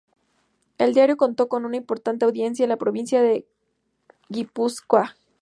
[0.79, 3.45] El diario contó con una importante audiencia en la provincia de
[4.29, 5.15] Guipúzcoa.